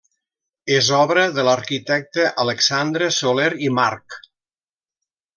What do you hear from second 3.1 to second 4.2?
Soler i March.